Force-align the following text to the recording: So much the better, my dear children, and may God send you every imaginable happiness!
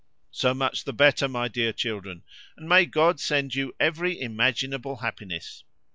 So 0.31 0.55
much 0.55 0.83
the 0.85 0.93
better, 0.93 1.27
my 1.27 1.47
dear 1.47 1.71
children, 1.71 2.23
and 2.57 2.67
may 2.67 2.87
God 2.87 3.19
send 3.19 3.53
you 3.53 3.75
every 3.79 4.19
imaginable 4.19 4.95
happiness! 4.95 5.63